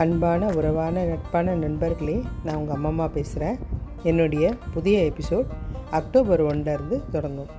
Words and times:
அன்பான 0.00 0.46
உறவான 0.46 1.02
நட்பான 1.04 1.54
நண்பர்களே 1.54 2.22
நான் 2.44 2.56
உங்கள் 2.56 2.78
அம்மா 2.82 3.06
பேசுகிறேன் 3.08 3.56
என்னுடைய 4.02 4.54
புதிய 4.74 5.10
எபிசோட் 5.10 5.46
அக்டோபர் 5.90 6.42
ஒன்லேருந்து 6.42 6.98
தொடங்கும். 7.10 7.50